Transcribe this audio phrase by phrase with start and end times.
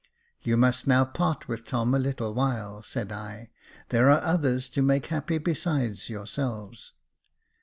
[0.25, 3.51] *' You must now part with Tom a little while," said I;"
[3.89, 6.93] there are others to make happy besides yourselves."